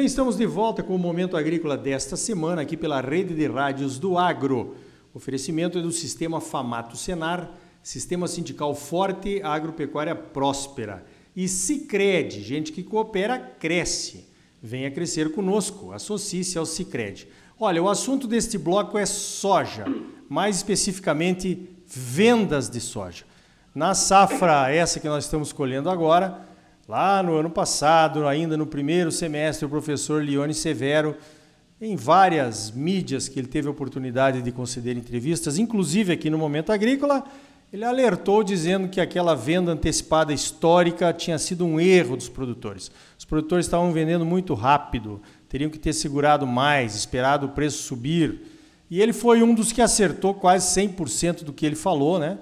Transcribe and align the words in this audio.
bem, 0.00 0.06
estamos 0.06 0.38
de 0.38 0.46
volta 0.46 0.82
com 0.82 0.94
o 0.94 0.98
Momento 0.98 1.36
Agrícola 1.36 1.76
desta 1.76 2.16
semana 2.16 2.62
aqui 2.62 2.74
pela 2.74 3.02
Rede 3.02 3.34
de 3.34 3.46
Rádios 3.46 3.98
do 3.98 4.16
Agro. 4.16 4.74
O 5.12 5.18
oferecimento 5.18 5.76
é 5.76 5.82
do 5.82 5.92
Sistema 5.92 6.40
Famato 6.40 6.96
Senar, 6.96 7.50
Sistema 7.82 8.26
Sindical 8.26 8.74
Forte, 8.74 9.42
Agropecuária 9.42 10.14
Próspera. 10.14 11.04
E 11.36 11.46
Cicred, 11.46 12.40
gente 12.42 12.72
que 12.72 12.82
coopera, 12.82 13.38
cresce. 13.38 14.26
Venha 14.62 14.90
crescer 14.90 15.32
conosco, 15.32 15.92
associe-se 15.92 16.56
ao 16.56 16.64
Cicred. 16.64 17.28
Olha, 17.58 17.82
o 17.82 17.88
assunto 17.90 18.26
deste 18.26 18.56
bloco 18.56 18.96
é 18.96 19.04
soja, 19.04 19.84
mais 20.30 20.56
especificamente 20.56 21.68
vendas 21.86 22.70
de 22.70 22.80
soja. 22.80 23.26
Na 23.74 23.94
safra 23.94 24.72
essa 24.72 24.98
que 24.98 25.08
nós 25.08 25.24
estamos 25.24 25.52
colhendo 25.52 25.90
agora, 25.90 26.48
Lá 26.90 27.22
no 27.22 27.36
ano 27.36 27.48
passado, 27.48 28.26
ainda 28.26 28.56
no 28.56 28.66
primeiro 28.66 29.12
semestre, 29.12 29.64
o 29.64 29.68
professor 29.68 30.24
Leone 30.24 30.52
Severo, 30.52 31.16
em 31.80 31.94
várias 31.94 32.72
mídias 32.72 33.28
que 33.28 33.38
ele 33.38 33.46
teve 33.46 33.68
a 33.68 33.70
oportunidade 33.70 34.42
de 34.42 34.50
conceder 34.50 34.96
entrevistas, 34.96 35.56
inclusive 35.56 36.12
aqui 36.12 36.28
no 36.28 36.36
Momento 36.36 36.72
Agrícola, 36.72 37.22
ele 37.72 37.84
alertou 37.84 38.42
dizendo 38.42 38.88
que 38.88 39.00
aquela 39.00 39.36
venda 39.36 39.70
antecipada 39.70 40.32
histórica 40.32 41.12
tinha 41.12 41.38
sido 41.38 41.64
um 41.64 41.78
erro 41.78 42.16
dos 42.16 42.28
produtores. 42.28 42.90
Os 43.16 43.24
produtores 43.24 43.66
estavam 43.66 43.92
vendendo 43.92 44.24
muito 44.24 44.52
rápido, 44.52 45.22
teriam 45.48 45.70
que 45.70 45.78
ter 45.78 45.92
segurado 45.92 46.44
mais, 46.44 46.96
esperado 46.96 47.46
o 47.46 47.50
preço 47.50 47.84
subir. 47.84 48.40
E 48.90 49.00
ele 49.00 49.12
foi 49.12 49.44
um 49.44 49.54
dos 49.54 49.70
que 49.70 49.80
acertou 49.80 50.34
quase 50.34 50.66
100% 50.80 51.44
do 51.44 51.52
que 51.52 51.64
ele 51.64 51.76
falou, 51.76 52.18
né? 52.18 52.38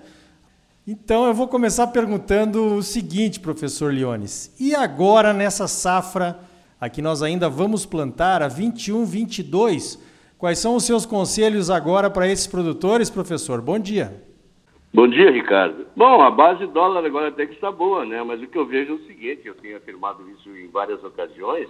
Então 0.91 1.27
eu 1.27 1.35
vou 1.35 1.47
começar 1.47 1.89
perguntando 1.89 2.77
o 2.77 2.83
seguinte, 2.83 3.39
professor 3.39 3.93
Leones. 3.93 4.57
E 4.59 4.75
agora 4.75 5.35
nessa 5.35 5.69
safra, 5.69 6.39
aqui 6.81 7.03
nós 7.03 7.23
ainda 7.23 7.47
vamos 7.47 7.85
plantar 7.85 8.41
a 8.41 8.49
21, 8.49 9.05
22, 9.05 10.03
quais 10.39 10.59
são 10.59 10.75
os 10.75 10.85
seus 10.85 11.05
conselhos 11.05 11.69
agora 11.69 12.09
para 12.09 12.27
esses 12.27 12.47
produtores, 12.47 13.11
professor? 13.11 13.61
Bom 13.61 13.79
dia. 13.79 14.25
Bom 14.95 15.07
dia, 15.07 15.31
Ricardo. 15.31 15.85
Bom, 15.95 16.23
a 16.23 16.31
base 16.31 16.67
dólar 16.69 17.05
agora 17.05 17.29
até 17.29 17.45
que 17.45 17.53
está 17.53 17.71
boa, 17.71 18.07
né? 18.07 18.25
Mas 18.25 18.41
o 18.41 18.47
que 18.47 18.57
eu 18.57 18.65
vejo 18.65 18.93
é 18.93 18.97
o 18.97 19.07
seguinte, 19.07 19.43
eu 19.45 19.57
tenho 19.57 19.77
afirmado 19.77 20.25
isso 20.31 20.49
em 20.57 20.69
várias 20.69 21.05
ocasiões, 21.05 21.69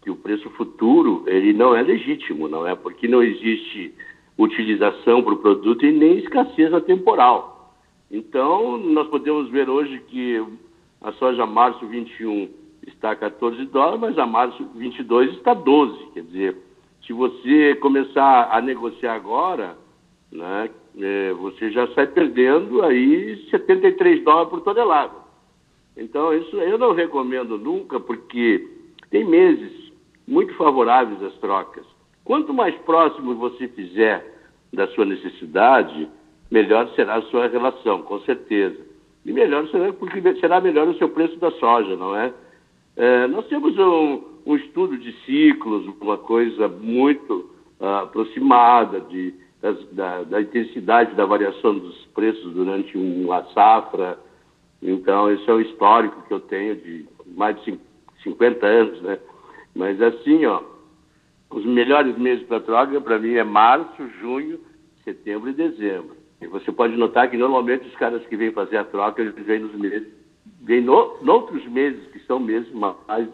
que 0.00 0.10
o 0.10 0.16
preço 0.16 0.48
futuro, 0.56 1.22
ele 1.26 1.52
não 1.52 1.76
é 1.76 1.82
legítimo, 1.82 2.48
não 2.48 2.66
é? 2.66 2.74
Porque 2.74 3.06
não 3.06 3.22
existe 3.22 3.94
utilização 4.38 5.22
para 5.22 5.34
o 5.34 5.38
produto 5.38 5.84
e 5.84 5.92
nem 5.92 6.20
escassez 6.20 6.72
temporal. 6.84 7.57
Então, 8.10 8.78
nós 8.78 9.06
podemos 9.08 9.50
ver 9.50 9.68
hoje 9.68 9.98
que 10.08 10.42
a 11.00 11.12
soja 11.12 11.44
março 11.44 11.86
21 11.86 12.48
está 12.86 13.10
a 13.10 13.16
14 13.16 13.64
dólares, 13.66 14.00
mas 14.00 14.18
a 14.18 14.26
março 14.26 14.64
22 14.74 15.32
está 15.34 15.52
12. 15.52 16.12
Quer 16.14 16.22
dizer, 16.22 16.56
se 17.06 17.12
você 17.12 17.74
começar 17.76 18.48
a 18.50 18.60
negociar 18.60 19.14
agora, 19.14 19.76
né, 20.32 20.70
é, 20.98 21.32
você 21.34 21.70
já 21.70 21.86
sai 21.88 22.06
perdendo 22.06 22.82
aí 22.82 23.46
73 23.50 24.24
dólares 24.24 24.50
por 24.50 24.60
tonelada. 24.62 25.14
Então, 25.96 26.32
isso 26.32 26.56
eu 26.56 26.78
não 26.78 26.92
recomendo 26.92 27.58
nunca, 27.58 28.00
porque 28.00 28.66
tem 29.10 29.24
meses 29.24 29.92
muito 30.26 30.54
favoráveis 30.54 31.22
às 31.22 31.34
trocas. 31.38 31.84
Quanto 32.24 32.54
mais 32.54 32.74
próximo 32.82 33.34
você 33.34 33.68
fizer 33.68 34.38
da 34.72 34.86
sua 34.88 35.04
necessidade, 35.04 36.08
melhor 36.50 36.88
será 36.94 37.16
a 37.16 37.22
sua 37.22 37.46
relação, 37.48 38.02
com 38.02 38.20
certeza. 38.20 38.78
E 39.24 39.32
melhor 39.32 39.68
será 39.68 39.92
porque 39.92 40.20
será 40.40 40.60
melhor 40.60 40.88
o 40.88 40.96
seu 40.96 41.08
preço 41.08 41.36
da 41.36 41.50
soja, 41.52 41.96
não 41.96 42.16
é? 42.16 42.32
é 42.96 43.26
nós 43.26 43.46
temos 43.48 43.76
um, 43.78 44.22
um, 44.46 44.56
estudo 44.56 44.96
de 44.96 45.12
ciclos, 45.24 45.86
uma 46.00 46.16
coisa 46.16 46.68
muito 46.68 47.50
uh, 47.80 48.04
aproximada 48.04 49.00
de, 49.00 49.34
das, 49.60 49.84
da, 49.92 50.22
da, 50.24 50.40
intensidade 50.40 51.14
da 51.14 51.26
variação 51.26 51.78
dos 51.78 52.06
preços 52.14 52.52
durante 52.54 52.96
uma 52.96 53.44
safra. 53.52 54.18
Então, 54.80 55.30
esse 55.30 55.48
é 55.50 55.52
o 55.52 55.60
histórico 55.60 56.22
que 56.26 56.32
eu 56.32 56.40
tenho 56.40 56.76
de 56.76 57.06
mais 57.26 57.62
de 57.62 57.78
50 58.22 58.66
anos, 58.66 59.02
né? 59.02 59.18
Mas 59.74 60.00
assim, 60.00 60.46
ó, 60.46 60.62
os 61.50 61.64
melhores 61.64 62.16
meses 62.18 62.46
para 62.46 62.60
troca, 62.60 63.00
para 63.00 63.18
mim, 63.18 63.34
é 63.34 63.44
março, 63.44 64.08
junho, 64.20 64.60
setembro 65.04 65.50
e 65.50 65.52
dezembro. 65.52 66.17
E 66.40 66.46
você 66.46 66.70
pode 66.70 66.96
notar 66.96 67.28
que 67.30 67.36
normalmente 67.36 67.86
os 67.86 67.94
caras 67.96 68.24
que 68.26 68.36
vêm 68.36 68.52
fazer 68.52 68.76
a 68.76 68.84
troca, 68.84 69.20
eles 69.20 69.34
vêm 69.44 69.60
nos 69.60 69.74
meses, 69.74 70.06
vêm 70.62 70.80
no, 70.80 71.18
noutros 71.22 71.66
meses, 71.66 72.06
que 72.12 72.20
são 72.20 72.38
meses 72.38 72.72
mais 72.72 73.28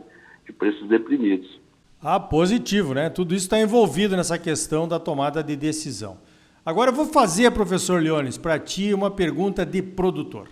de 0.47 0.53
preços 0.53 0.89
deprimidos. 0.89 1.61
Ah, 2.01 2.19
positivo, 2.19 2.95
né? 2.95 3.11
Tudo 3.11 3.35
isso 3.35 3.47
está 3.47 3.61
envolvido 3.61 4.17
nessa 4.17 4.39
questão 4.39 4.89
da 4.89 4.99
tomada 4.99 5.43
de 5.43 5.57
decisão. 5.57 6.19
Agora 6.65 6.91
eu 6.91 6.95
vou 6.95 7.07
fazer, 7.07 7.51
professor 7.51 8.03
Leones, 8.03 8.39
para 8.39 8.59
ti 8.59 8.95
uma 8.95 9.11
pergunta 9.11 9.67
de 9.67 9.83
produtor. 9.83 10.49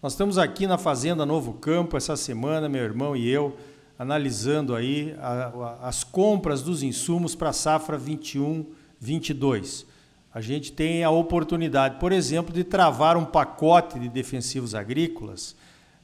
Nós 0.00 0.12
estamos 0.12 0.38
aqui 0.38 0.66
na 0.66 0.78
Fazenda 0.78 1.26
Novo 1.26 1.54
Campo 1.54 1.96
essa 1.96 2.16
semana, 2.16 2.68
meu 2.68 2.82
irmão 2.82 3.16
e 3.16 3.28
eu, 3.28 3.56
analisando 3.98 4.74
aí 4.74 5.14
a, 5.18 5.48
a, 5.48 5.88
as 5.88 6.04
compras 6.04 6.62
dos 6.62 6.82
insumos 6.82 7.34
para 7.34 7.50
a 7.50 7.52
safra 7.52 7.98
21-22 7.98 9.89
a 10.32 10.40
gente 10.40 10.72
tem 10.72 11.02
a 11.02 11.10
oportunidade, 11.10 11.98
por 11.98 12.12
exemplo, 12.12 12.54
de 12.54 12.62
travar 12.62 13.16
um 13.16 13.24
pacote 13.24 13.98
de 13.98 14.08
defensivos 14.08 14.74
agrícolas 14.74 15.56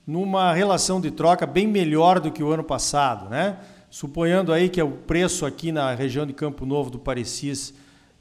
numa 0.07 0.53
relação 0.53 1.01
de 1.01 1.11
troca 1.11 1.47
bem 1.47 1.67
melhor 1.67 2.21
do 2.21 2.31
que 2.31 2.43
o 2.43 2.51
ano 2.51 2.65
passado, 2.65 3.29
né? 3.29 3.59
Suponhando 3.91 4.53
aí 4.53 4.69
que 4.69 4.83
o 4.83 4.91
preço 4.91 5.47
aqui 5.47 5.73
na 5.73 5.95
região 5.95 6.27
de 6.27 6.33
Campo 6.33 6.67
Novo 6.67 6.91
do 6.91 6.99
Parecis 6.99 7.73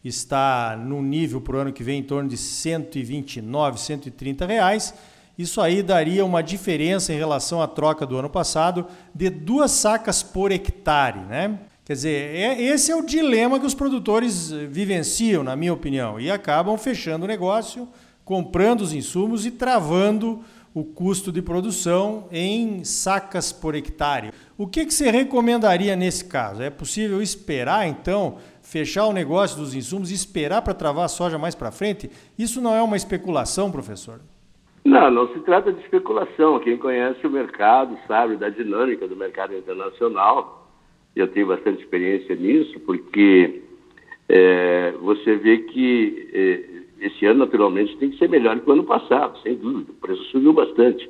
está 0.03 0.77
no 0.77 1.01
nível 1.01 1.41
para 1.41 1.57
o 1.57 1.59
ano 1.59 1.73
que 1.73 1.83
vem 1.83 1.99
em 1.99 2.03
torno 2.03 2.29
de 2.29 2.37
129, 2.37 3.79
130 3.79 4.45
reais, 4.45 4.93
isso 5.37 5.59
aí 5.59 5.83
daria 5.83 6.23
uma 6.23 6.41
diferença 6.41 7.11
em 7.11 7.17
relação 7.17 7.61
à 7.61 7.67
troca 7.67 8.05
do 8.05 8.17
ano 8.17 8.29
passado 8.29 8.87
de 9.13 9.29
duas 9.29 9.71
sacas 9.71 10.23
por 10.23 10.51
hectare, 10.51 11.19
né? 11.19 11.59
Quer 11.85 11.93
dizer, 11.93 12.35
é, 12.35 12.63
esse 12.63 12.91
é 12.91 12.95
o 12.95 13.05
dilema 13.05 13.59
que 13.59 13.65
os 13.65 13.75
produtores 13.75 14.51
eh, 14.51 14.65
vivenciam, 14.65 15.43
na 15.43 15.55
minha 15.55 15.71
opinião, 15.71 16.19
e 16.19 16.31
acabam 16.31 16.75
fechando 16.79 17.25
o 17.25 17.27
negócio, 17.27 17.87
comprando 18.23 18.81
os 18.81 18.91
insumos 18.91 19.45
e 19.45 19.51
travando 19.51 20.39
o 20.73 20.83
custo 20.83 21.31
de 21.31 21.43
produção 21.43 22.27
em 22.31 22.83
sacas 22.83 23.53
por 23.53 23.75
hectare. 23.75 24.31
O 24.57 24.65
que, 24.65 24.83
que 24.83 24.91
você 24.91 25.11
recomendaria 25.11 25.95
nesse 25.95 26.25
caso? 26.25 26.63
É 26.63 26.71
possível 26.71 27.21
esperar, 27.21 27.87
então, 27.87 28.39
fechar 28.63 29.05
o 29.05 29.13
negócio 29.13 29.59
dos 29.59 29.75
insumos 29.75 30.09
e 30.09 30.15
esperar 30.15 30.63
para 30.63 30.73
travar 30.73 31.05
a 31.05 31.07
soja 31.07 31.37
mais 31.37 31.53
para 31.53 31.71
frente? 31.71 32.09
Isso 32.35 32.59
não 32.59 32.73
é 32.73 32.81
uma 32.81 32.97
especulação, 32.97 33.71
professor? 33.71 34.21
Não, 34.83 35.11
não 35.11 35.31
se 35.33 35.39
trata 35.41 35.71
de 35.71 35.81
especulação. 35.81 36.59
Quem 36.61 36.79
conhece 36.79 37.27
o 37.27 37.29
mercado 37.29 37.95
sabe 38.07 38.37
da 38.37 38.49
dinâmica 38.49 39.07
do 39.07 39.15
mercado 39.15 39.55
internacional 39.55 40.64
eu 41.15 41.27
tenho 41.27 41.47
bastante 41.47 41.81
experiência 41.81 42.35
nisso, 42.35 42.79
porque 42.81 43.61
é, 44.27 44.91
você 45.01 45.35
vê 45.35 45.59
que 45.59 46.29
é, 46.33 47.05
esse 47.05 47.25
ano, 47.25 47.39
naturalmente, 47.39 47.97
tem 47.97 48.09
que 48.09 48.17
ser 48.17 48.29
melhor 48.29 48.59
que 48.59 48.69
o 48.69 48.73
ano 48.73 48.83
passado, 48.83 49.37
sem 49.39 49.55
dúvida. 49.55 49.91
O 49.91 49.95
preço 49.95 50.23
subiu 50.25 50.53
bastante. 50.53 51.09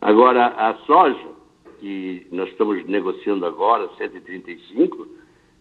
Agora, 0.00 0.46
a 0.46 0.74
soja, 0.86 1.38
que 1.80 2.26
nós 2.32 2.48
estamos 2.48 2.84
negociando 2.86 3.44
agora, 3.46 3.88
135, 3.98 5.06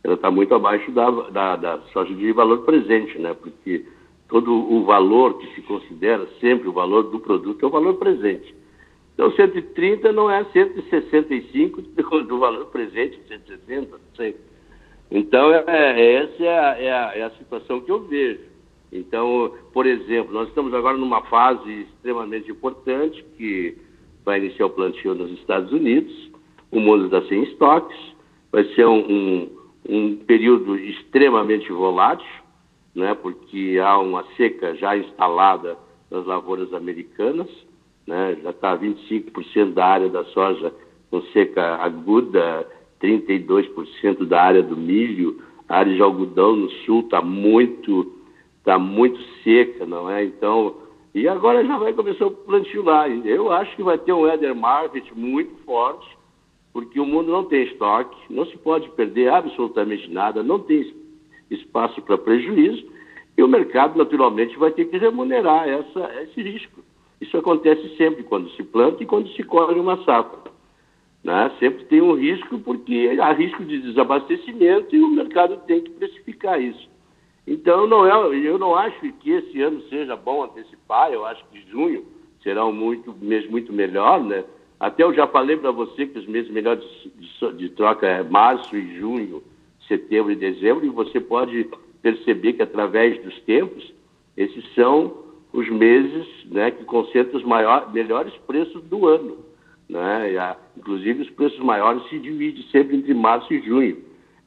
ela 0.04 0.14
está 0.14 0.32
muito 0.32 0.54
abaixo 0.56 0.92
da, 0.92 1.10
da, 1.10 1.56
da 1.56 1.80
soja 1.92 2.14
de 2.14 2.32
valor 2.32 2.60
presente, 2.60 3.18
né? 3.20 3.34
Porque 3.34 3.86
todo 4.30 4.54
o 4.54 4.86
valor 4.86 5.38
que 5.38 5.48
se 5.56 5.62
considera 5.62 6.28
sempre 6.40 6.68
o 6.68 6.74
valor 6.74 7.04
do 7.04 7.20
produto 7.20 7.64
é 7.64 7.68
o 7.68 7.72
valor 7.72 7.96
presente. 7.96 8.56
Então, 9.18 9.32
130 9.32 10.14
não 10.14 10.30
é 10.30 10.46
165 10.46 11.82
do 11.82 12.38
valor 12.38 12.68
presente, 12.68 13.20
160, 13.28 13.90
não 13.92 14.00
sei. 14.16 14.36
Então, 15.10 15.52
é, 15.52 15.64
é, 15.66 16.14
essa 16.14 16.44
é 16.44 16.60
a, 16.60 16.80
é, 16.80 16.92
a, 16.92 17.18
é 17.18 17.24
a 17.24 17.32
situação 17.32 17.82
que 17.82 17.92
eu 17.92 18.04
vejo. 18.04 18.42
Então, 18.92 19.56
por 19.74 19.88
exemplo, 19.88 20.32
nós 20.32 20.48
estamos 20.50 20.72
agora 20.72 20.96
numa 20.98 21.24
fase 21.24 21.82
extremamente 21.82 22.52
importante 22.52 23.26
que 23.36 23.76
vai 24.24 24.38
iniciar 24.38 24.68
o 24.68 24.70
plantio 24.70 25.16
nos 25.16 25.32
Estados 25.40 25.72
Unidos, 25.72 26.14
o 26.72 26.80
mundo 26.80 27.06
está 27.06 27.28
sem 27.28 27.42
estoques, 27.42 27.98
vai 28.52 28.66
ser 28.76 28.86
um, 28.86 29.00
um, 29.00 29.50
um 29.90 30.16
período 30.18 30.78
extremamente 30.78 31.72
volátil, 31.72 32.28
né, 32.94 33.16
porque 33.16 33.80
há 33.84 33.98
uma 33.98 34.24
seca 34.36 34.76
já 34.76 34.96
instalada 34.96 35.76
nas 36.12 36.24
lavouras 36.24 36.72
americanas, 36.72 37.50
né? 38.08 38.38
já 38.42 38.52
está 38.52 38.78
25% 38.78 39.74
da 39.74 39.86
área 39.86 40.10
da 40.10 40.24
soja 40.26 40.74
com 41.12 41.22
seca 41.34 41.76
aguda, 41.76 42.66
32% 43.02 44.26
da 44.26 44.42
área 44.42 44.64
do 44.64 44.76
milho, 44.76 45.42
a 45.68 45.80
área 45.80 45.94
de 45.94 46.02
algodão 46.02 46.56
no 46.56 46.70
sul 46.86 47.02
está 47.02 47.22
muito, 47.22 48.14
tá 48.64 48.80
muito 48.80 49.20
seca, 49.44 49.86
não 49.86 50.10
é? 50.10 50.24
Então, 50.24 50.76
e 51.14 51.28
agora 51.28 51.66
já 51.66 51.78
vai 51.78 51.94
começar 51.94 52.26
o 52.26 52.32
plantio 52.32 52.84
lá. 52.84 53.08
Eu 53.10 53.52
acho 53.52 53.76
que 53.76 53.84
vai 53.84 53.98
ter 53.98 54.14
um 54.14 54.22
weather 54.22 54.56
market 54.56 55.06
muito 55.14 55.56
forte, 55.64 56.08
porque 56.72 57.00
o 57.00 57.06
mundo 57.06 57.32
não 57.32 57.44
tem 57.44 57.64
estoque, 57.64 58.16
não 58.30 58.46
se 58.46 58.58
pode 58.58 58.90
perder 58.92 59.30
absolutamente 59.30 60.10
nada, 60.12 60.44
não 60.44 60.60
tem 60.60 60.94
espaço 61.50 62.02
para 62.02 62.18
prejuízo, 62.18 62.86
e 63.38 63.44
o 63.44 63.48
mercado, 63.48 63.98
naturalmente, 63.98 64.58
vai 64.58 64.72
ter 64.72 64.86
que 64.86 64.98
remunerar 64.98 65.68
essa, 65.68 66.24
esse 66.24 66.42
risco. 66.42 66.82
Isso 67.20 67.38
acontece 67.38 67.96
sempre 67.98 68.24
quando 68.24 68.50
se 68.52 68.64
planta 68.64 69.02
e 69.02 69.06
quando 69.06 69.30
se 69.30 69.44
colhe 69.44 69.80
uma 69.80 70.04
safra. 70.04 70.52
Né? 71.24 71.52
Sempre 71.60 71.86
tem 71.86 72.02
um 72.02 72.14
risco, 72.14 72.60
porque 72.60 73.18
há 73.20 73.32
risco 73.34 73.66
de 73.66 73.82
desabastecimento 73.82 74.96
e 74.96 75.02
o 75.02 75.10
mercado 75.10 75.58
tem 75.66 75.82
que 75.82 75.90
precificar 75.92 76.62
isso. 76.62 76.88
Então, 77.46 77.88
não 77.88 78.06
é, 78.06 78.38
eu 78.38 78.60
não 78.60 78.76
acho 78.76 79.00
que 79.14 79.32
esse 79.32 79.62
ano 79.62 79.82
seja 79.90 80.16
bom 80.16 80.44
antecipar, 80.44 81.12
eu 81.12 81.26
acho 81.26 81.44
que 81.52 81.62
junho 81.72 82.06
será 82.44 82.66
um 82.66 82.74
muito, 82.74 83.16
mês 83.22 83.50
muito 83.50 83.74
melhor, 83.74 84.24
né? 84.24 84.44
Até 84.80 85.04
eu 85.04 85.14
já 85.14 85.26
falei 85.28 85.58
para 85.58 85.72
você 85.72 86.06
que 86.06 86.20
os 86.20 86.28
meses 86.28 86.52
melhores 86.52 86.84
de, 87.16 87.54
de, 87.54 87.70
troca 87.70 88.06
é 88.06 88.22
março 88.22 88.76
e 88.76 89.00
junho, 89.00 89.42
setembro 89.88 90.32
e 90.32 90.36
dezembro, 90.36 90.86
e 90.86 90.90
você 90.90 91.20
pode 91.20 91.68
perceber 92.02 92.54
que 92.54 92.62
através 92.62 93.22
dos 93.24 93.40
tempos, 93.42 93.92
esses 94.36 94.64
são 94.76 95.27
os 95.58 95.68
meses 95.70 96.28
né, 96.52 96.70
que 96.70 96.86
concentram 96.86 97.40
os 97.40 97.44
maiores, 97.44 97.92
melhores 97.92 98.34
preços 98.46 98.84
do 98.84 99.08
ano. 99.08 99.38
Né? 99.90 100.38
A, 100.38 100.56
inclusive, 100.78 101.24
os 101.24 101.30
preços 101.32 101.58
maiores 101.60 102.08
se 102.10 102.20
dividem 102.20 102.62
sempre 102.72 102.96
entre 102.96 103.12
março 103.16 103.52
e 103.52 103.60
junho, 103.62 103.98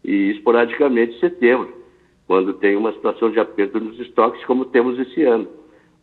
e 0.05 0.31
esporadicamente 0.31 1.19
setembro, 1.19 1.75
quando 2.29 2.55
tem 2.55 2.77
uma 2.77 2.93
situação 2.93 3.29
de 3.29 3.41
aperto 3.41 3.81
nos 3.81 3.99
estoques, 3.99 4.45
como 4.45 4.67
temos 4.67 5.01
esse 5.01 5.25
ano. 5.25 5.49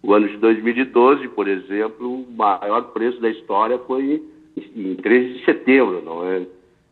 O 0.04 0.14
ano 0.14 0.28
de 0.28 0.36
2012, 0.38 1.30
por 1.30 1.48
exemplo, 1.48 2.14
o 2.14 2.32
maior 2.34 2.92
preço 2.92 3.22
da 3.22 3.30
história 3.30 3.78
foi 3.80 4.22
em 4.58 4.96
13 4.96 5.36
de 5.36 5.46
setembro, 5.46 6.02
não 6.04 6.28
é? 6.28 6.46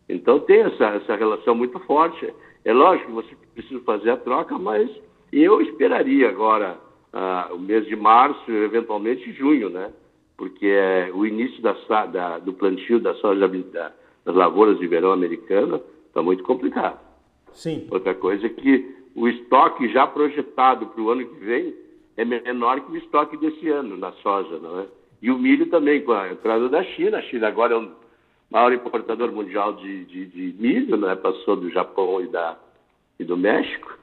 Então 0.08 0.40
tem 0.40 0.62
essa, 0.62 0.86
essa 0.86 1.16
relação 1.16 1.54
muito 1.54 1.78
forte. 1.80 2.34
É 2.64 2.72
lógico 2.72 3.08
que 3.08 3.14
você 3.14 3.36
precisa 3.54 3.82
fazer 3.82 4.12
a 4.12 4.18
troca, 4.18 4.58
mas 4.58 4.90
eu 5.34 5.62
esperaria 5.62 6.30
agora 6.30 6.85
ah, 7.16 7.50
o 7.54 7.58
mês 7.58 7.88
de 7.88 7.96
março, 7.96 8.52
eventualmente 8.52 9.32
junho, 9.32 9.70
né? 9.70 9.90
Porque 10.36 10.68
é 10.68 11.10
o 11.14 11.26
início 11.26 11.62
da, 11.62 11.74
da, 12.08 12.40
do 12.40 12.52
plantio 12.52 13.00
da 13.00 13.14
soja 13.16 13.48
da, 13.48 13.94
das 14.26 14.36
lavouras 14.36 14.78
de 14.78 14.86
verão 14.86 15.14
americana 15.14 15.80
está 16.08 16.22
muito 16.22 16.44
complicado. 16.44 17.00
Sim. 17.54 17.88
Outra 17.90 18.14
coisa 18.14 18.46
é 18.48 18.50
que 18.50 18.94
o 19.16 19.30
estoque 19.30 19.88
já 19.94 20.06
projetado 20.06 20.88
para 20.88 21.02
o 21.02 21.10
ano 21.10 21.26
que 21.26 21.40
vem 21.40 21.74
é 22.18 22.26
menor 22.26 22.82
que 22.82 22.92
o 22.92 22.98
estoque 22.98 23.38
desse 23.38 23.70
ano 23.70 23.96
na 23.96 24.12
soja, 24.14 24.60
não 24.60 24.82
é? 24.82 24.86
E 25.22 25.32
o 25.32 25.40
milho 25.40 25.70
também, 25.70 26.02
com 26.04 26.12
a 26.12 26.30
entrada 26.30 26.68
da 26.68 26.84
China. 26.84 27.18
A 27.18 27.22
China 27.22 27.48
agora 27.48 27.76
é 27.76 27.78
o 27.78 27.92
maior 28.52 28.74
importador 28.74 29.32
mundial 29.32 29.74
de, 29.74 30.04
de, 30.04 30.26
de 30.26 30.56
milho, 30.62 30.98
né? 30.98 31.16
Passou 31.16 31.56
do 31.56 31.70
Japão 31.70 32.22
e, 32.22 32.28
da, 32.28 32.58
e 33.18 33.24
do 33.24 33.38
México. 33.38 33.98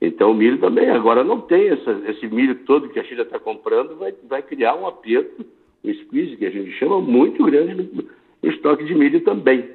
Então 0.00 0.30
o 0.30 0.34
milho 0.34 0.58
também 0.58 0.88
agora 0.90 1.22
não 1.22 1.40
tem 1.40 1.68
essa, 1.68 1.90
esse 2.08 2.26
milho 2.26 2.64
todo 2.64 2.88
que 2.88 2.98
a 2.98 3.04
China 3.04 3.22
está 3.22 3.38
comprando, 3.38 3.96
vai, 3.96 4.14
vai 4.28 4.42
criar 4.42 4.74
um 4.74 4.86
aperto, 4.86 5.44
um 5.84 5.94
squeeze 5.94 6.36
que 6.36 6.46
a 6.46 6.50
gente 6.50 6.72
chama 6.72 7.00
muito 7.00 7.44
grande 7.44 7.74
no, 7.74 8.04
no 8.42 8.50
estoque 8.50 8.84
de 8.84 8.94
milho 8.94 9.22
também. 9.22 9.70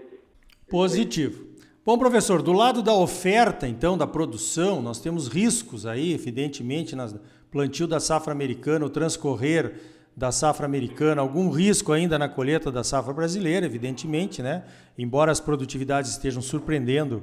Positivo. 0.67 1.45
Bom, 1.85 1.99
professor, 1.99 2.41
do 2.41 2.51
lado 2.51 2.81
da 2.81 2.95
oferta, 2.95 3.67
então, 3.67 3.95
da 3.95 4.07
produção, 4.07 4.81
nós 4.81 4.99
temos 4.99 5.27
riscos 5.27 5.85
aí, 5.85 6.13
evidentemente, 6.13 6.95
no 6.95 7.19
plantio 7.51 7.85
da 7.85 7.99
safra 7.99 8.31
americana, 8.31 8.87
o 8.87 8.89
transcorrer 8.89 9.73
da 10.17 10.31
safra 10.31 10.65
americana, 10.65 11.21
algum 11.21 11.51
risco 11.51 11.91
ainda 11.91 12.17
na 12.17 12.27
colheita 12.27 12.71
da 12.71 12.83
safra 12.83 13.13
brasileira, 13.13 13.67
evidentemente, 13.67 14.41
né? 14.41 14.63
Embora 14.97 15.31
as 15.31 15.39
produtividades 15.39 16.09
estejam 16.09 16.41
surpreendendo, 16.41 17.21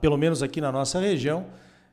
pelo 0.00 0.16
menos 0.16 0.42
aqui 0.42 0.60
na 0.60 0.72
nossa 0.72 0.98
região. 0.98 1.46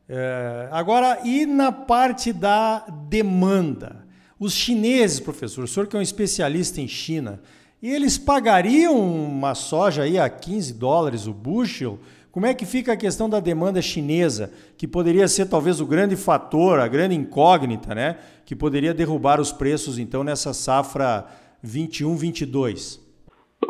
É, 0.10 0.70
agora, 0.72 1.20
e 1.26 1.46
na 1.46 1.72
parte 1.72 2.32
da 2.32 2.80
demanda? 3.10 4.08
Os 4.40 4.54
chineses, 4.54 5.20
professor, 5.20 5.64
o 5.64 5.68
senhor 5.68 5.88
que 5.88 5.96
é 5.96 6.00
um 6.00 6.02
especialista 6.02 6.80
em 6.80 6.88
China, 6.88 7.42
eles 7.82 8.18
pagariam 8.18 8.96
uma 8.98 9.54
soja 9.54 10.04
aí 10.04 10.18
a 10.18 10.30
15 10.30 10.80
dólares 10.80 11.28
o 11.28 11.34
bushel? 11.34 12.00
Como 12.32 12.46
é 12.46 12.54
que 12.54 12.66
fica 12.66 12.94
a 12.94 12.98
questão 12.98 13.30
da 13.30 13.40
demanda 13.40 13.82
chinesa, 13.82 14.54
que 14.78 14.88
poderia 14.88 15.28
ser 15.28 15.50
talvez 15.50 15.82
o 15.82 15.88
grande 15.88 16.16
fator, 16.16 16.80
a 16.80 16.88
grande 16.88 17.16
incógnita, 17.16 17.96
né? 17.96 18.18
Que 18.46 18.56
poderia 18.56 18.94
derrubar 18.94 19.42
os 19.42 19.52
preços, 19.52 19.98
então, 19.98 20.24
nessa 20.24 20.54
safra 20.54 21.26
21-22? 21.66 23.00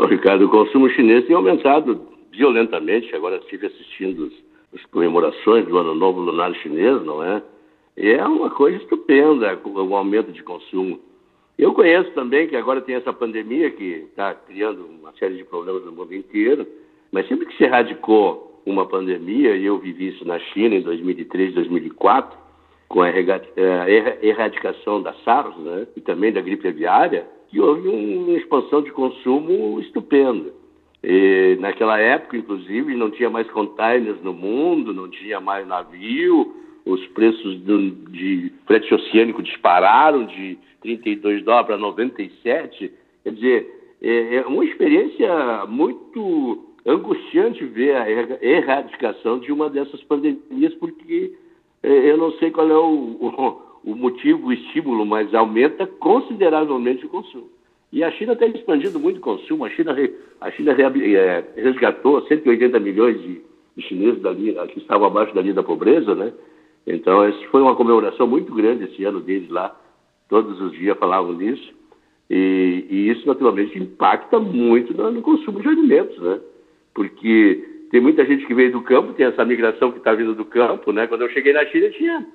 Ricardo, 0.09 0.45
o 0.45 0.49
consumo 0.49 0.89
chinês 0.89 1.25
tem 1.25 1.35
aumentado 1.35 2.07
violentamente. 2.31 3.15
Agora 3.15 3.37
estive 3.37 3.67
assistindo 3.67 4.29
as 4.73 4.83
comemorações 4.85 5.65
do 5.65 5.77
Ano 5.77 5.95
Novo 5.95 6.19
Lunar 6.19 6.53
Chinês, 6.55 7.03
não 7.03 7.23
é? 7.23 7.41
E 7.95 8.09
é 8.09 8.23
uma 8.25 8.49
coisa 8.49 8.77
estupenda 8.77 9.59
o 9.65 9.95
aumento 9.95 10.31
de 10.31 10.43
consumo. 10.43 10.99
Eu 11.57 11.73
conheço 11.73 12.11
também 12.11 12.47
que 12.47 12.55
agora 12.55 12.81
tem 12.81 12.95
essa 12.95 13.11
pandemia 13.11 13.71
que 13.71 14.05
está 14.09 14.33
criando 14.33 14.85
uma 14.85 15.11
série 15.13 15.37
de 15.37 15.43
problemas 15.43 15.83
no 15.83 15.91
mundo 15.91 16.13
inteiro, 16.13 16.67
mas 17.11 17.27
sempre 17.27 17.47
que 17.47 17.57
se 17.57 17.63
erradicou 17.63 18.61
uma 18.65 18.85
pandemia, 18.85 19.55
e 19.55 19.65
eu 19.65 19.79
vivi 19.79 20.09
isso 20.09 20.25
na 20.25 20.37
China 20.37 20.75
em 20.75 20.81
2003, 20.81 21.53
2004, 21.53 22.37
com 22.87 23.01
a 23.01 23.09
erradicação 23.09 25.01
da 25.01 25.13
SARS 25.25 25.57
né, 25.57 25.87
e 25.95 26.01
também 26.01 26.31
da 26.31 26.41
gripe 26.41 26.67
aviária, 26.67 27.27
que 27.49 27.59
houve 27.59 27.87
uma 27.87 28.37
expansão 28.37 28.81
de 28.81 28.91
consumo 28.91 29.79
estupenda. 29.79 30.53
E 31.03 31.57
naquela 31.59 31.99
época, 31.99 32.37
inclusive, 32.37 32.95
não 32.95 33.11
tinha 33.11 33.29
mais 33.29 33.49
containers 33.51 34.21
no 34.21 34.33
mundo, 34.33 34.93
não 34.93 35.09
tinha 35.09 35.39
mais 35.39 35.67
navio, 35.67 36.55
os 36.85 37.05
preços 37.07 37.59
do, 37.61 37.91
de 38.11 38.51
frete 38.65 38.93
oceânico 38.93 39.43
dispararam 39.43 40.25
de 40.25 40.57
32 40.81 41.43
dólares 41.43 41.67
para 41.67 41.77
97. 41.77 42.91
Quer 43.23 43.31
dizer, 43.31 43.95
é, 44.01 44.35
é 44.35 44.41
uma 44.47 44.63
experiência 44.65 45.65
muito 45.67 46.65
angustiante 46.85 47.65
ver 47.65 47.95
a 47.95 48.09
erradicação 48.41 49.39
de 49.39 49.51
uma 49.51 49.69
dessas 49.69 50.01
pandemias, 50.03 50.73
porque 50.75 51.33
é, 51.83 52.11
eu 52.11 52.17
não 52.17 52.31
sei 52.33 52.49
qual 52.51 52.69
é 52.69 52.77
o, 52.77 53.17
o, 53.19 53.61
o 53.91 53.95
motivo, 53.95 54.47
o 54.47 54.53
estímulo, 54.53 55.05
mas 55.05 55.33
aumenta 55.33 55.85
consideravelmente 55.85 57.05
o 57.05 57.09
consumo. 57.09 57.49
E 57.91 58.03
a 58.03 58.11
China 58.11 58.35
tem 58.35 58.51
expandido 58.51 58.99
muito 58.99 59.17
o 59.17 59.21
consumo. 59.21 59.65
A 59.65 59.69
China, 59.69 59.95
a 60.41 60.51
China 60.51 60.71
é, 60.73 61.43
resgatou 61.55 62.21
180 62.27 62.79
milhões 62.79 63.21
de, 63.21 63.41
de 63.77 63.83
chineses 63.83 64.21
que 64.73 64.79
estavam 64.79 65.07
abaixo 65.07 65.33
da 65.33 65.41
linha 65.41 65.53
da 65.53 65.63
pobreza, 65.63 66.13
né? 66.13 66.33
Então, 66.85 67.23
essa 67.23 67.37
foi 67.47 67.61
uma 67.61 67.75
comemoração 67.75 68.25
muito 68.27 68.53
grande 68.53 68.85
esse 68.85 69.03
ano 69.03 69.19
deles 69.19 69.49
lá. 69.49 69.77
Todos 70.29 70.59
os 70.61 70.71
dias 70.73 70.97
falavam 70.97 71.35
disso. 71.35 71.73
E, 72.29 72.85
e 72.89 73.09
isso, 73.09 73.25
naturalmente, 73.25 73.77
impacta 73.77 74.39
muito 74.39 74.95
no, 74.95 75.11
no, 75.11 75.21
consumo 75.21 75.61
de 75.61 75.67
alimentos, 75.67 76.17
né? 76.19 76.39
Porque 76.93 77.63
tem 77.89 78.01
muita 78.01 78.25
gente 78.25 78.45
que 78.45 78.53
veio 78.53 78.71
do 78.71 78.81
campo, 78.81 79.13
tem 79.13 79.25
essa 79.25 79.45
migração 79.45 79.91
que 79.91 79.99
está 79.99 80.13
vindo 80.13 80.35
do 80.35 80.43
campo, 80.43 80.91
né? 80.91 81.07
Quando 81.07 81.21
eu 81.21 81.29
cheguei 81.29 81.53
na 81.53 81.65
China, 81.67 81.89
tinha 81.89 82.27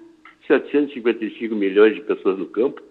755 0.47 1.55
milhões 1.55 1.95
de 1.95 2.01
pessoas 2.03 2.39
no 2.39 2.47
campo. 2.47 2.83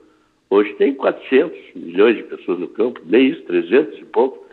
Hoje 0.51 0.73
tem 0.73 0.93
400 0.93 1.57
milhões 1.73 2.17
de 2.17 2.23
pessoas 2.23 2.59
no 2.59 2.67
campo, 2.67 2.99
nem 3.05 3.29
isso, 3.29 3.41
300 3.43 3.97
e 3.99 4.03
pouco. 4.03 4.45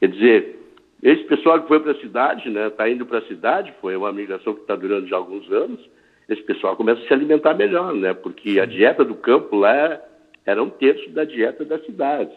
Quer 0.00 0.08
dizer, 0.08 0.58
esse 1.02 1.24
pessoal 1.24 1.60
que 1.60 1.68
foi 1.68 1.78
para 1.78 1.92
a 1.92 2.00
cidade, 2.00 2.48
né, 2.48 2.68
está 2.68 2.88
indo 2.88 3.04
para 3.04 3.18
a 3.18 3.26
cidade, 3.26 3.74
foi 3.82 3.94
uma 3.94 4.10
migração 4.10 4.54
que 4.54 4.62
está 4.62 4.74
durando 4.74 5.06
já 5.06 5.18
alguns 5.18 5.46
anos, 5.52 5.78
esse 6.26 6.42
pessoal 6.42 6.74
começa 6.74 7.02
a 7.02 7.06
se 7.06 7.12
alimentar 7.12 7.52
melhor, 7.52 7.92
né? 7.92 8.14
Porque 8.14 8.58
a 8.58 8.64
dieta 8.64 9.04
do 9.04 9.14
campo 9.14 9.56
lá 9.56 10.00
era 10.46 10.62
um 10.62 10.70
terço 10.70 11.10
da 11.10 11.24
dieta 11.24 11.66
da 11.66 11.78
cidade. 11.80 12.32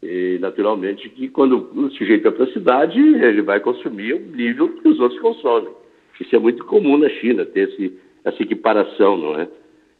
E, 0.00 0.38
naturalmente, 0.40 1.08
que 1.08 1.28
quando 1.28 1.68
o 1.74 1.90
sujeito 1.90 2.22
vai 2.22 2.32
para 2.32 2.44
a 2.44 2.52
cidade, 2.52 3.00
ele 3.00 3.42
vai 3.42 3.58
consumir 3.58 4.14
o 4.14 4.20
nível 4.20 4.68
que 4.76 4.86
os 4.86 5.00
outros 5.00 5.20
consomem. 5.20 5.72
Isso 6.20 6.36
é 6.36 6.38
muito 6.38 6.64
comum 6.66 6.96
na 6.96 7.08
China, 7.08 7.44
ter 7.44 7.70
esse, 7.70 7.98
essa 8.24 8.40
equiparação, 8.40 9.16
não 9.16 9.40
é? 9.40 9.48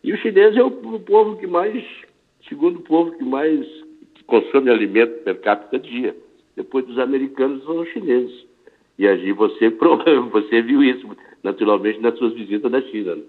E 0.05 0.13
o 0.13 0.17
chinês 0.19 0.57
é 0.57 0.63
o, 0.63 0.69
o 0.69 1.01
povo 1.01 1.37
que 1.37 1.47
mais, 1.47 1.83
segundo 2.49 2.81
povo 2.81 3.13
que 3.13 3.25
mais 3.25 3.67
consome 4.27 4.71
alimento 4.71 5.23
per 5.25 5.41
capita 5.41 5.79
dia. 5.79 6.17
Depois 6.57 6.87
dos 6.87 6.99
americanos 6.99 7.65
são 7.65 7.81
os 7.81 7.89
chineses. 7.89 8.47
E 8.99 9.07
aí 9.07 9.33
você, 9.33 9.71
você 10.31 10.63
viu 10.63 10.83
isso 10.83 11.09
naturalmente 11.43 12.01
nas 12.01 12.17
suas 12.19 12.33
visitas 12.35 12.71
da 12.71 12.81
China. 12.83 13.17
Né? 13.17 13.23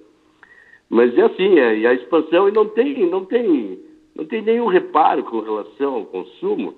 Mas 0.89 1.18
é 1.18 1.22
assim, 1.22 1.58
é, 1.58 1.88
a 1.88 1.94
expansão 1.94 2.50
e 2.50 2.51
não 2.51 2.68
tem, 2.68 3.10
não 3.10 3.24
tem, 3.24 3.80
não 4.13 4.25
tem 4.25 4.41
nenhum 4.41 4.68
reparo 4.68 5.24
com 5.24 5.39
relação 5.39 5.96
ao 5.96 6.06
consumo, 6.06 6.75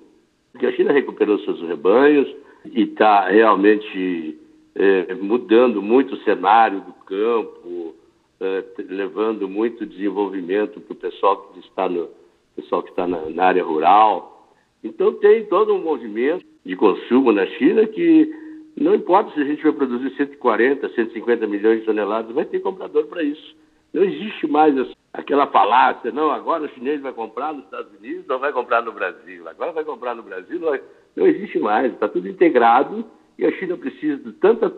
porque 0.52 0.66
a 0.66 0.72
China 0.72 0.92
recuperou 0.92 1.38
seus 1.40 1.60
rebanhos 1.62 2.32
e 2.72 2.82
está 2.82 3.28
realmente 3.28 4.38
é, 4.76 5.14
mudando 5.14 5.82
muito 5.82 6.14
o 6.14 6.22
cenário 6.22 6.80
do 6.82 6.92
campo, 7.04 7.96
é, 8.40 8.64
levando 8.88 9.48
muito 9.48 9.84
desenvolvimento 9.84 10.80
para 10.80 10.92
o 10.92 10.96
pessoal 10.96 11.50
que 11.52 11.58
está 11.58 11.88
no 11.88 12.08
pessoal 12.56 12.82
que 12.82 12.90
está 12.90 13.06
na, 13.06 13.28
na 13.30 13.44
área 13.44 13.64
rural. 13.64 14.48
Então 14.82 15.12
tem 15.14 15.44
todo 15.46 15.74
um 15.74 15.82
movimento 15.82 16.44
de 16.64 16.76
consumo 16.76 17.32
na 17.32 17.46
China 17.46 17.86
que 17.86 18.32
não 18.76 18.94
importa 18.94 19.32
se 19.32 19.40
a 19.40 19.44
gente 19.44 19.62
vai 19.62 19.72
produzir 19.72 20.14
140, 20.16 20.88
150 20.88 21.46
milhões 21.46 21.80
de 21.80 21.86
toneladas, 21.86 22.34
vai 22.34 22.44
ter 22.44 22.60
comprador 22.60 23.06
para 23.06 23.22
isso. 23.22 23.54
Não 23.92 24.02
existe 24.02 24.46
mais 24.48 24.74
aquela 25.12 25.46
falácia, 25.46 26.10
não, 26.10 26.32
agora 26.32 26.64
o 26.64 26.68
chinês 26.70 27.00
vai 27.00 27.12
comprar 27.12 27.52
nos 27.52 27.64
Estados 27.64 27.92
Unidos, 27.96 28.26
não 28.26 28.40
vai 28.40 28.52
comprar 28.52 28.82
no 28.82 28.92
Brasil. 28.92 29.48
Agora 29.48 29.70
vai 29.70 29.84
comprar 29.84 30.16
no 30.16 30.22
Brasil, 30.24 30.58
não, 30.58 30.76
não 31.14 31.26
existe 31.26 31.60
mais, 31.60 31.92
está 31.92 32.08
tudo 32.08 32.28
integrado 32.28 33.04
e 33.38 33.46
a 33.46 33.52
China 33.52 33.76
precisa 33.76 34.16
de 34.16 34.32
tanta, 34.32 34.72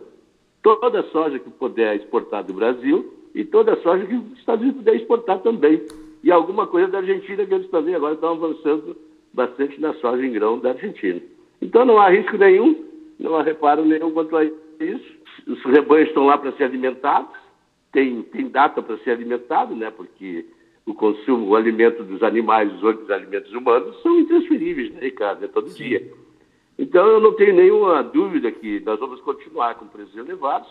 toda 0.62 1.00
a 1.00 1.04
soja 1.04 1.38
que 1.38 1.50
puder 1.50 1.96
exportar 1.96 2.44
do 2.44 2.52
Brasil 2.52 3.14
e 3.34 3.44
toda 3.44 3.72
a 3.72 3.76
soja 3.78 4.04
que 4.04 4.14
os 4.14 4.38
Estados 4.38 4.62
Unidos 4.62 4.82
puder 4.82 4.96
exportar 4.96 5.38
também. 5.40 5.82
E 6.26 6.32
alguma 6.32 6.66
coisa 6.66 6.88
da 6.88 6.98
Argentina 6.98 7.46
que 7.46 7.54
eles 7.54 7.70
também 7.70 7.94
agora 7.94 8.14
estão 8.14 8.32
avançando 8.32 8.96
bastante 9.32 9.80
na 9.80 9.94
soja 9.94 10.26
em 10.26 10.32
grão 10.32 10.58
da 10.58 10.70
Argentina. 10.70 11.22
Então 11.62 11.84
não 11.84 12.00
há 12.00 12.08
risco 12.08 12.36
nenhum, 12.36 12.84
não 13.16 13.36
há 13.36 13.44
reparo 13.44 13.84
nenhum 13.84 14.10
quanto 14.10 14.36
a 14.36 14.44
isso. 14.44 15.16
Os 15.46 15.62
rebanhos 15.62 16.08
estão 16.08 16.26
lá 16.26 16.36
para 16.36 16.50
ser 16.54 16.64
alimentados, 16.64 17.30
tem, 17.92 18.22
tem 18.22 18.48
data 18.48 18.82
para 18.82 18.98
ser 18.98 19.12
alimentado, 19.12 19.76
né? 19.76 19.88
Porque 19.92 20.44
o 20.84 20.92
consumo, 20.94 21.46
o 21.46 21.54
alimento 21.54 22.02
dos 22.02 22.20
animais, 22.24 22.74
os 22.74 22.82
outros 22.82 23.08
alimentos 23.08 23.52
humanos 23.52 24.02
são 24.02 24.18
intransferíveis, 24.18 24.92
né, 24.94 25.02
Ricardo? 25.02 25.44
É 25.44 25.48
todo 25.48 25.68
Sim. 25.68 25.84
dia. 25.84 26.12
Então 26.76 27.06
eu 27.06 27.20
não 27.20 27.34
tenho 27.34 27.54
nenhuma 27.54 28.02
dúvida 28.02 28.50
que 28.50 28.80
nós 28.80 28.98
vamos 28.98 29.20
continuar 29.20 29.76
com 29.76 29.86
preços 29.86 30.16
elevados 30.16 30.68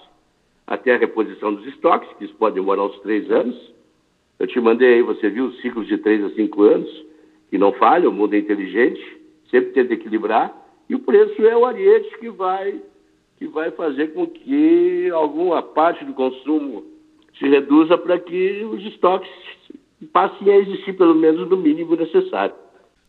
até 0.67 0.95
a 0.95 0.97
reposição 0.97 1.53
dos 1.53 1.65
estoques, 1.67 2.11
que 2.17 2.25
isso 2.25 2.35
pode 2.35 2.55
demorar 2.55 2.83
uns 2.83 2.99
três 2.99 3.31
anos. 3.31 3.73
Eu 4.39 4.47
te 4.47 4.59
mandei 4.59 4.95
aí, 4.95 5.01
você 5.01 5.29
viu, 5.29 5.51
ciclos 5.61 5.87
de 5.87 5.97
três 5.97 6.23
a 6.23 6.29
cinco 6.31 6.63
anos, 6.63 6.89
que 7.49 7.57
não 7.57 7.71
falham, 7.73 8.11
o 8.11 8.13
mundo 8.13 8.33
é 8.33 8.39
inteligente, 8.39 9.01
sempre 9.49 9.71
tenta 9.71 9.93
equilibrar, 9.93 10.53
e 10.89 10.95
o 10.95 10.99
preço 10.99 11.41
é 11.45 11.55
o 11.55 11.65
ariete 11.65 12.17
que 12.19 12.29
vai, 12.29 12.81
que 13.37 13.47
vai 13.47 13.71
fazer 13.71 14.13
com 14.13 14.27
que 14.27 15.09
alguma 15.11 15.61
parte 15.61 16.03
do 16.03 16.13
consumo 16.13 16.83
se 17.39 17.47
reduza 17.47 17.97
para 17.97 18.19
que 18.19 18.63
os 18.65 18.83
estoques 18.85 19.29
passem 20.11 20.49
a 20.51 20.57
existir 20.57 20.93
pelo 20.93 21.15
menos 21.15 21.49
no 21.49 21.57
mínimo 21.57 21.95
necessário. 21.95 22.55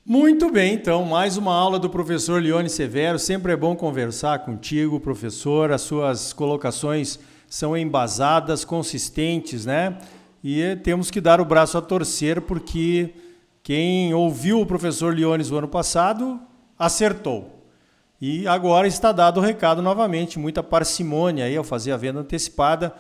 Muito 0.05 0.51
bem, 0.51 0.75
então, 0.75 1.05
mais 1.05 1.37
uma 1.37 1.53
aula 1.53 1.81
do 1.81 1.91
professor 1.91 2.41
Leone 2.41 2.69
Severo. 2.69 3.19
Sempre 3.19 3.53
é 3.53 3.57
bom 3.57 3.75
conversar 3.75 4.39
contigo, 4.45 5.01
professor. 5.01 5.73
As 5.73 5.81
suas 5.81 6.33
colocações 6.33 7.19
são 7.49 7.77
embasadas, 7.77 8.65
consistentes, 8.65 9.67
né? 9.67 9.99
E 10.43 10.77
temos 10.83 11.11
que 11.11 11.21
dar 11.21 11.41
o 11.41 11.45
braço 11.45 11.77
a 11.77 11.83
torcer, 11.83 12.41
porque 12.41 13.15
quem 13.63 14.15
ouviu 14.15 14.61
o 14.61 14.67
professor 14.67 15.15
Leones 15.15 15.51
o 15.51 15.57
ano 15.57 15.69
passado 15.69 16.41
acertou. 16.79 17.65
E 18.21 18.47
agora 18.47 18.87
está 18.87 19.13
dado 19.13 19.39
o 19.39 19.43
recado 19.43 19.83
novamente, 19.83 20.39
muita 20.39 20.63
parcimônia 20.63 21.45
aí 21.45 21.57
ao 21.57 21.65
fazer 21.65 21.93
a 21.93 21.97
venda 21.97 22.21
antecipada 22.21 22.95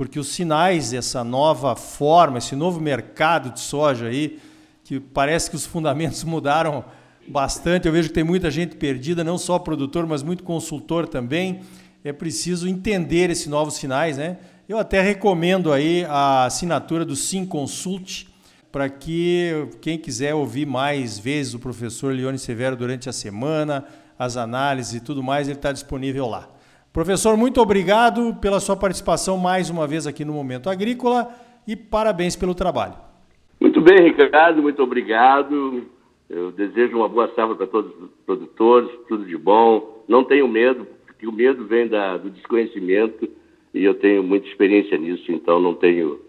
porque 0.00 0.18
os 0.18 0.28
sinais 0.28 0.92
dessa 0.92 1.22
nova 1.22 1.76
forma, 1.76 2.38
esse 2.38 2.56
novo 2.56 2.80
mercado 2.80 3.50
de 3.50 3.60
soja 3.60 4.06
aí, 4.06 4.38
que 4.82 4.98
parece 4.98 5.50
que 5.50 5.56
os 5.56 5.66
fundamentos 5.66 6.24
mudaram 6.24 6.86
bastante. 7.28 7.86
Eu 7.86 7.92
vejo 7.92 8.08
que 8.08 8.14
tem 8.14 8.24
muita 8.24 8.50
gente 8.50 8.76
perdida, 8.76 9.22
não 9.22 9.36
só 9.36 9.58
produtor, 9.58 10.06
mas 10.06 10.22
muito 10.22 10.42
consultor 10.42 11.06
também. 11.06 11.60
É 12.02 12.14
preciso 12.14 12.66
entender 12.66 13.28
esses 13.28 13.46
novos 13.46 13.74
sinais, 13.74 14.16
né? 14.16 14.38
Eu 14.70 14.78
até 14.78 15.00
recomendo 15.00 15.72
aí 15.72 16.04
a 16.08 16.44
assinatura 16.44 17.04
do 17.04 17.16
Sim 17.16 17.44
Consult 17.44 18.28
para 18.70 18.88
que 18.88 19.66
quem 19.80 19.98
quiser 19.98 20.32
ouvir 20.32 20.64
mais 20.64 21.18
vezes 21.18 21.54
o 21.54 21.58
professor 21.58 22.14
Leone 22.14 22.38
Severo 22.38 22.76
durante 22.76 23.08
a 23.08 23.12
semana, 23.12 23.84
as 24.16 24.36
análises 24.36 24.94
e 24.94 25.04
tudo 25.04 25.24
mais, 25.24 25.48
ele 25.48 25.58
está 25.58 25.72
disponível 25.72 26.28
lá. 26.28 26.48
Professor, 26.92 27.36
muito 27.36 27.60
obrigado 27.60 28.32
pela 28.36 28.60
sua 28.60 28.76
participação 28.76 29.36
mais 29.36 29.68
uma 29.70 29.88
vez 29.88 30.06
aqui 30.06 30.24
no 30.24 30.32
Momento 30.32 30.70
Agrícola 30.70 31.34
e 31.66 31.74
parabéns 31.74 32.36
pelo 32.36 32.54
trabalho. 32.54 32.94
Muito 33.60 33.80
bem, 33.80 34.04
Ricardo, 34.04 34.62
muito 34.62 34.80
obrigado. 34.84 35.82
Eu 36.28 36.52
desejo 36.52 36.96
uma 36.96 37.08
boa 37.08 37.26
safra 37.34 37.56
para 37.56 37.66
todos 37.66 37.90
os 38.00 38.10
produtores, 38.24 38.88
tudo 39.08 39.26
de 39.26 39.36
bom. 39.36 40.04
Não 40.06 40.22
tenho 40.22 40.46
medo, 40.46 40.86
porque 41.04 41.26
o 41.26 41.32
medo 41.32 41.66
vem 41.66 41.88
da, 41.88 42.16
do 42.18 42.30
desconhecimento 42.30 43.39
e 43.72 43.84
eu 43.84 43.94
tenho 43.94 44.22
muita 44.22 44.48
experiência 44.48 44.98
nisso, 44.98 45.30
então 45.30 45.60
não 45.60 45.74
tenho, 45.74 46.20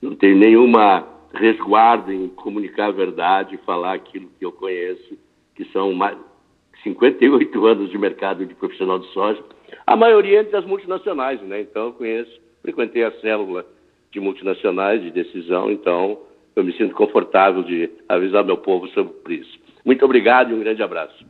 não 0.00 0.14
tenho 0.14 0.36
nenhuma 0.36 1.06
resguardo 1.34 2.12
em 2.12 2.28
comunicar 2.28 2.86
a 2.86 2.92
verdade 2.92 3.56
falar 3.58 3.94
aquilo 3.94 4.28
que 4.38 4.44
eu 4.44 4.52
conheço, 4.52 5.18
que 5.54 5.64
são 5.66 5.92
mais 5.92 6.16
58 6.82 7.66
anos 7.66 7.90
de 7.90 7.98
mercado 7.98 8.44
de 8.44 8.54
profissional 8.54 8.98
de 8.98 9.06
soja 9.12 9.42
a 9.86 9.96
maioria 9.96 10.40
entre 10.40 10.56
as 10.56 10.64
multinacionais, 10.64 11.40
né? 11.42 11.60
Então 11.60 11.86
eu 11.86 11.92
conheço, 11.92 12.40
frequentei 12.60 13.04
a 13.04 13.12
célula 13.20 13.64
de 14.10 14.20
multinacionais 14.20 15.02
de 15.02 15.10
decisão, 15.10 15.70
então 15.70 16.20
eu 16.54 16.62
me 16.62 16.72
sinto 16.76 16.94
confortável 16.94 17.62
de 17.62 17.90
avisar 18.08 18.44
meu 18.44 18.58
povo 18.58 18.86
sobre 18.88 19.36
isso. 19.36 19.58
Muito 19.84 20.04
obrigado 20.04 20.50
e 20.50 20.54
um 20.54 20.60
grande 20.60 20.82
abraço. 20.82 21.24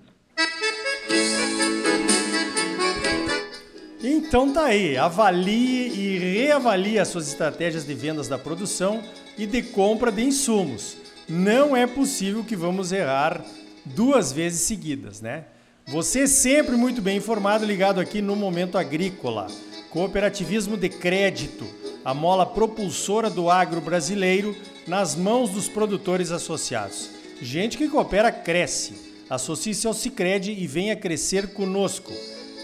Então 4.02 4.52
tá 4.52 4.64
aí, 4.64 4.96
avalie 4.96 5.88
e 5.88 6.18
reavalie 6.18 6.98
as 6.98 7.06
suas 7.06 7.28
estratégias 7.28 7.86
de 7.86 7.94
vendas 7.94 8.26
da 8.26 8.36
produção 8.36 9.00
e 9.38 9.46
de 9.46 9.62
compra 9.62 10.10
de 10.10 10.22
insumos. 10.22 10.96
Não 11.28 11.76
é 11.76 11.86
possível 11.86 12.42
que 12.42 12.56
vamos 12.56 12.90
errar 12.90 13.44
duas 13.84 14.32
vezes 14.32 14.62
seguidas, 14.62 15.20
né? 15.20 15.44
Você 15.86 16.26
sempre 16.26 16.76
muito 16.76 17.00
bem 17.00 17.18
informado, 17.18 17.64
ligado 17.64 18.00
aqui 18.00 18.20
no 18.20 18.34
Momento 18.34 18.76
Agrícola. 18.76 19.46
Cooperativismo 19.90 20.76
de 20.76 20.88
crédito, 20.88 21.64
a 22.04 22.12
mola 22.12 22.44
propulsora 22.44 23.30
do 23.30 23.48
agro 23.48 23.80
brasileiro 23.80 24.56
nas 24.86 25.14
mãos 25.14 25.50
dos 25.50 25.68
produtores 25.68 26.32
associados. 26.32 27.08
Gente 27.40 27.78
que 27.78 27.88
coopera 27.88 28.32
cresce. 28.32 28.94
Associe-se 29.30 29.86
ao 29.86 29.94
Sicredi 29.94 30.52
e 30.52 30.66
venha 30.66 30.96
crescer 30.96 31.52
conosco. 31.52 32.12